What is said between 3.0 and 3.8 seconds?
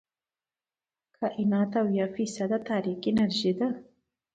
انرژي ده.